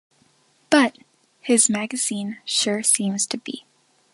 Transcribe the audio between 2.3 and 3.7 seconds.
sure seems to be.